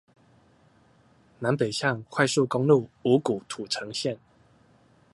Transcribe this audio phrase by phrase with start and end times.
[1.37, 4.17] 南北向快速公路五股土城線